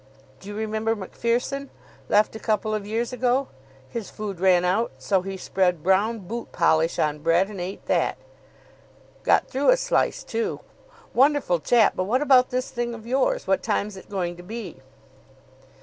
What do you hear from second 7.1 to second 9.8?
bread, and ate that. Got through a